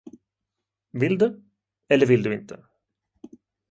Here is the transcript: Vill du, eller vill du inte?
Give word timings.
Vill 0.91 1.17
du, 1.17 1.43
eller 1.87 2.05
vill 2.05 2.23
du 2.23 2.33
inte? 2.33 2.63